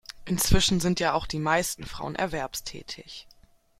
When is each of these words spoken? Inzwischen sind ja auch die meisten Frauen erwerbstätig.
Inzwischen 0.25 0.79
sind 0.79 0.99
ja 0.99 1.13
auch 1.13 1.27
die 1.27 1.37
meisten 1.37 1.85
Frauen 1.85 2.15
erwerbstätig. 2.15 3.27